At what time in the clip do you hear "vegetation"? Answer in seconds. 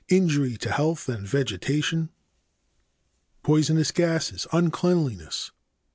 1.27-2.09